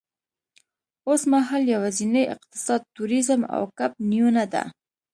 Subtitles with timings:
[1.07, 4.63] اوسمهال یوازېنی اقتصاد تورېزم او کب نیونه ده.